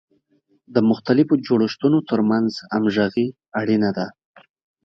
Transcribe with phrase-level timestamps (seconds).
[0.73, 3.27] د مختلفو جوړښتونو ترمنځ همغږي
[3.59, 4.07] اړینه ده.